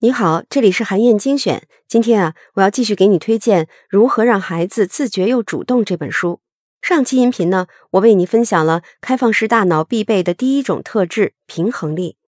[0.00, 1.66] 你好，这里是韩燕精选。
[1.88, 6.40] 今天啊，我要继续给你推荐《如何让孩子自觉又主动》这本书。
[6.82, 12.18] 上期音频呢，我为你分享了开放式大脑必备的第一种特质——平衡力。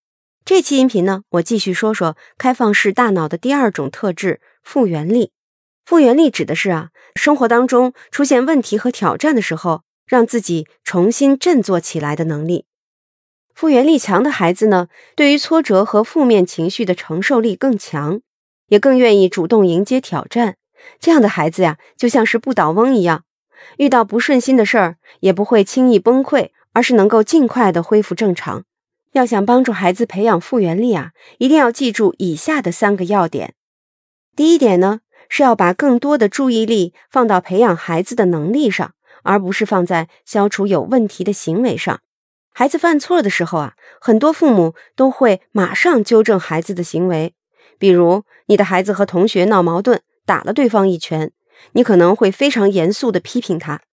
[0.43, 5.31] 这期音频呢，我继续说说开放式大脑的第二种特质——复原力。
[5.85, 12.65] 复原力指的是啊，生活当中出现问题和挑战的时候，让自己重新振作起来的能力。
[13.57, 18.21] 复原力强的孩子呢，对于挫折和负面情绪的承受力更强，
[18.67, 20.57] 也更愿意主动迎接挑战。
[20.99, 23.23] 这样的孩子呀，就像是不倒翁一样，
[23.77, 28.63] 遇到不顺心的事儿也不会轻易崩溃，而是能够尽快的恢复正常。
[29.13, 33.55] 要想帮助孩子培养复原力啊，一定要记住以下的三个要点。
[34.35, 38.93] 第一点呢，是要把更多的注意力放到培养孩子的能力上，
[39.23, 42.01] 而不是放在消除有问题的行为上。
[42.59, 47.35] 孩子犯错的时候啊，很多父母都会马上纠正孩子的行为。
[47.77, 51.31] 比如，你的孩子和同学闹矛盾，打了对方一拳，
[51.73, 53.83] 你可能会非常严肃地批评他，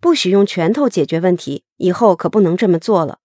[0.00, 3.18] 不许用拳头解决问题，以后可不能这么做了。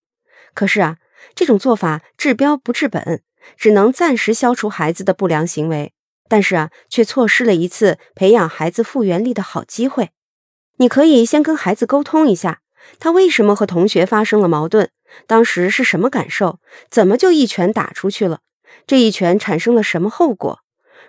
[0.56, 0.98] 可是啊，
[1.36, 3.22] 这种做法治标不治本，
[3.56, 5.94] 只能暂时消除孩子的不良行为，
[6.28, 10.10] 但是啊，却错失了一次培养孩子复原力的好机会。
[10.78, 12.62] 你可以先跟孩子沟通一下。
[13.00, 14.90] 他为什么和同学发生了矛盾？
[15.26, 16.60] 当时是什么感受？
[16.90, 18.42] 怎么就一拳打出去了？
[18.86, 20.60] 这一拳产生了什么后果？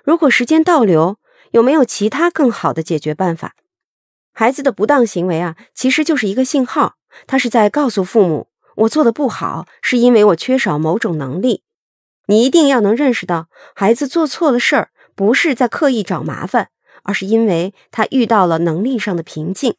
[0.04, 1.18] 如果时间倒流，
[1.50, 3.54] 有没有其他更好的解决办法？
[4.32, 6.94] 孩子的不当行为啊，其实就是一个信号，
[7.26, 11.64] 他是在告诉父母，我做的不好，是因为我缺少某种能力。
[12.26, 16.68] 你一定要能认识到，孩子做错了事儿，不是在刻意找麻烦，
[17.02, 19.74] 而是因为他遇到了能力上的瓶颈。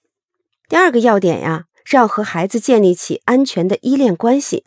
[0.67, 1.66] 第二个要点呀。
[1.90, 4.64] 是要和孩子建立起安全的依恋关系。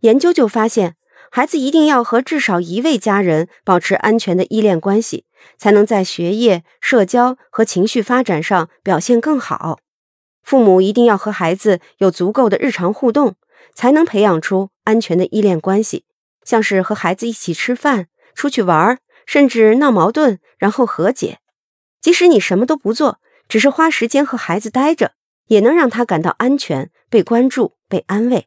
[0.00, 0.96] 研究就发现，
[1.30, 5.26] 孩子一定要和至少一位家人保持安全的依恋关系，
[5.58, 9.80] 才能在学业、社交和情绪发展上表现更好。
[10.42, 13.34] 父母一定要和孩子有足够的日常互动，
[13.74, 16.06] 才能培养出安全的依恋关系。
[16.44, 21.40] 像是和孩子一起吃饭、出去玩，甚至闹矛盾然后和解。
[22.00, 25.12] 即使你什么都不做，只是花时间和孩子待着。
[25.48, 28.46] 也能让他感到安全、被关注、被安慰。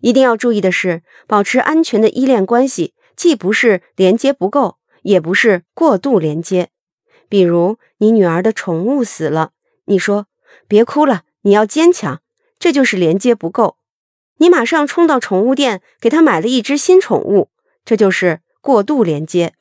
[0.00, 6.70] 一定要注意的是，保持安全的依恋关系，既不是连接不够，也不是过度连接。
[7.28, 9.52] 比如，你女儿的宠物死了，
[9.86, 10.26] 你说
[10.68, 12.20] ：“别哭了，你要坚强。”
[12.58, 13.78] 这就是连接不够。
[14.36, 17.50] 你马上冲到宠物店，给她买了一只新宠物，
[17.84, 19.54] 这就是过度连接。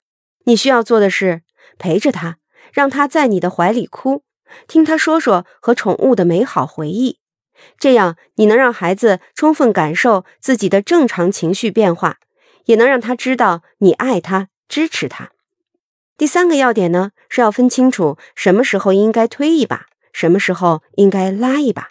[0.46, 1.42] 你需要做的是
[1.80, 2.38] 陪着她，
[2.72, 4.24] 让她在你的怀里哭。
[4.68, 7.20] 听他说说和宠物的美好回忆，
[7.78, 12.18] 这样你能让孩子充分感受自己的正常情绪变化，
[12.66, 15.32] 也能让他知道你爱他、支持他。
[16.18, 21.90] 第三个要点呢，是要分清楚什么时候应该推一把，什么时候应该拉一把。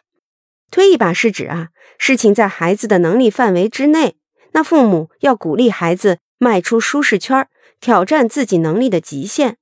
[0.70, 4.16] 推一把是指啊，事情在孩子的能力范围之内，
[4.52, 7.48] 那父母要鼓励孩子迈出舒适圈，
[7.80, 9.56] 挑战自己能力的极限。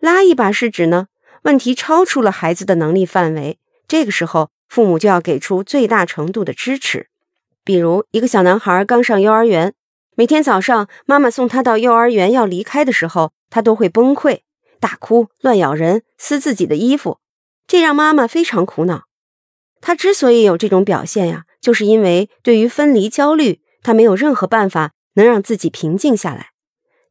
[0.00, 1.06] 拉一把是指呢。
[1.42, 3.58] 问题超出了孩子的能力范围，
[3.88, 7.08] 这个时候父母就要给出最大程度的支持。
[7.64, 9.74] 比如，一个小男孩刚上幼儿园，
[10.16, 14.40] 每天早上妈妈送他到幼儿园要离开的时候，他都会崩溃、
[14.78, 17.18] 大哭、乱咬人、撕自己的衣服，
[17.66, 19.04] 这让妈妈非常苦恼。
[19.80, 26.50] 他之所以有这种表现呀，就是因为对于分离焦虑，他没有任何办法能让自己平静下来。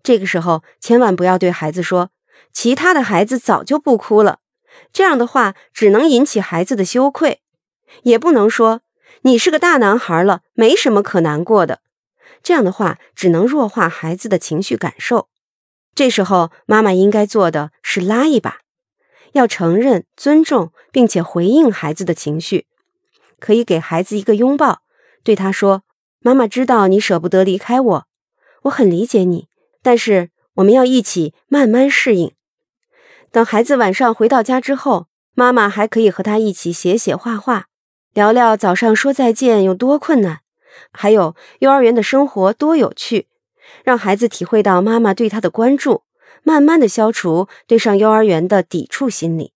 [0.04, 2.12] 这个时候，千万不要对孩子说。
[2.52, 4.40] 其他的孩子早就不哭了，
[4.92, 7.42] 这样的话只能引起孩子的羞愧，
[8.04, 8.82] 也不能说
[9.22, 11.82] 你是个大男孩了，没什么可难过的。
[12.42, 15.28] 这样的话只能弱化孩子的情绪感受。
[15.96, 18.60] 这时候妈妈应该做的是拉一把，
[19.34, 22.68] 要承认、尊重并且回应孩子的情绪，
[23.40, 24.82] 可以给孩子一个拥抱，
[25.24, 25.84] 对他说
[26.20, 28.08] ：“妈妈知道你舍不得离开我，
[28.64, 29.50] 我很理解你，
[29.82, 32.32] 但是我们要一起慢慢适应。”
[33.32, 37.68] 等孩子晚上回到家之后，妈妈还可以和他一起写写画画，
[38.14, 40.40] 聊聊早上说再见有多困难，
[40.92, 43.28] 还有幼儿园的生活多有趣，
[43.84, 46.04] 让孩子体会到妈妈对他的关注，
[46.42, 49.54] 慢慢的消除对上幼儿园的抵触心理。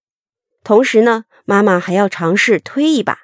[0.64, 3.22] 同时呢，妈妈还要尝试推一把，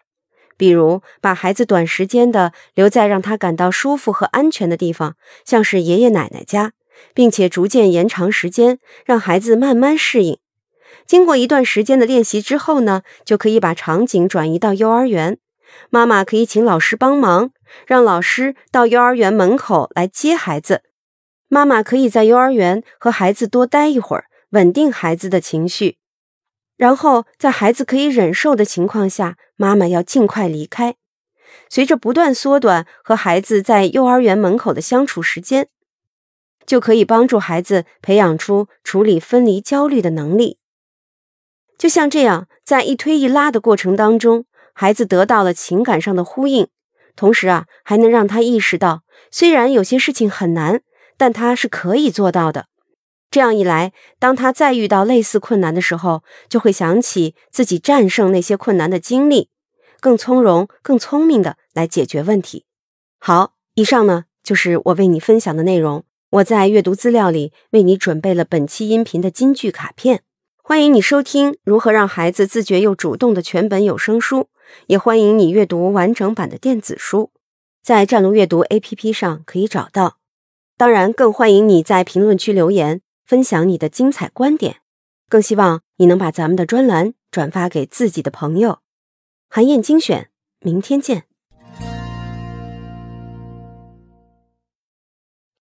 [0.57, 5.15] 比如把孩子短时间的留在让他感到舒服和安全的地方，
[5.45, 6.73] 像是爷爷奶奶家。
[7.13, 10.37] 并且逐渐延长时间，让孩子慢慢适应。
[11.05, 15.37] 经过一段时间的练习之后呢，就可以把场景转移到幼儿园，
[15.89, 17.51] 妈妈可以请老师帮忙，
[17.87, 20.83] 让老师到幼儿园门口来接孩子。
[21.47, 25.97] 妈妈可以在幼儿园和孩子多待一会儿，稳定孩子的情绪。
[26.77, 30.95] 然后在孩子可以忍受的情况下，妈妈要尽快离开。
[31.67, 35.67] 随着不断缩短和孩子在幼儿园门口的相处时间，
[36.69, 40.59] 就可以帮助孩子培养出处理分离焦虑的能力。
[41.79, 46.67] 就像这样，在一推一拉的过程当中，孩子得到了情感上的呼应，
[47.15, 49.01] 同时啊，还能让他意识到，
[49.31, 50.83] 虽然有些事情很难，
[51.17, 52.67] 但他是可以做到的。
[53.31, 59.49] 这样一来，当他再遇到类似困难的时候，就会想起自己战胜那些困难的经历，
[59.99, 62.65] 更从容、更聪明的来解决问题。
[63.17, 66.03] 好，以上呢就是我为你分享的内容。
[66.31, 70.21] 我在阅读资料里为你准备了本期音频的金句卡片。
[70.61, 74.47] 欢迎你收听《如何让孩子自觉又主动》的全本有声书，
[74.85, 77.31] 也欢迎你阅读完整版的电子书，
[77.81, 80.17] 在战龙阅读 APP 上可以找到。
[80.77, 84.81] 当然，更欢迎你在评论区留言，分享你的精彩观点。
[85.27, 88.79] 更希望你能把咱们的专栏转发给自己的朋友。
[89.49, 90.29] 韩燕精选，
[90.59, 91.28] 明天见。